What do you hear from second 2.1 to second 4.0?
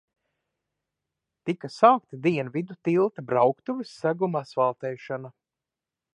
Dienvidu tilta brauktuves